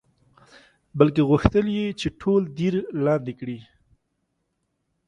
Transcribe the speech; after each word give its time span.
بلکې 0.97 1.21
غوښتل 1.29 1.65
یې 1.77 1.87
چې 1.99 2.07
ټول 2.21 2.41
دیر 2.57 2.73
لاندې 3.05 3.33
کړي. 3.39 3.59